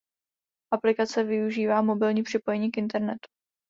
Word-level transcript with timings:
Aplikace 0.73 1.23
využívá 1.23 1.81
mobilní 1.81 2.23
připojení 2.23 2.71
k 2.71 2.77
internetu. 2.77 3.27